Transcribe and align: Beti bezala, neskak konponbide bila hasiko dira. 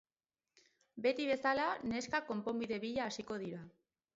Beti 1.07 1.27
bezala, 1.31 1.67
neskak 1.91 2.27
konponbide 2.33 2.81
bila 2.87 3.07
hasiko 3.11 3.39
dira. 3.45 3.63